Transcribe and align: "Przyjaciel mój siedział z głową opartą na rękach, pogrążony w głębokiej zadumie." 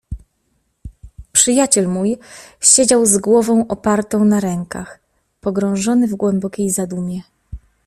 "Przyjaciel 1.31 1.87
mój 1.87 2.17
siedział 2.59 3.05
z 3.05 3.17
głową 3.17 3.67
opartą 3.67 4.25
na 4.25 4.39
rękach, 4.39 4.99
pogrążony 5.41 6.07
w 6.07 6.15
głębokiej 6.15 6.69
zadumie." 6.69 7.21